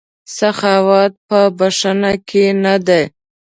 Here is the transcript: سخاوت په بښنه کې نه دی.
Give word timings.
سخاوت 0.37 1.13
په 1.27 1.39
بښنه 1.57 2.13
کې 2.27 2.45
نه 2.63 2.75
دی. 2.87 3.03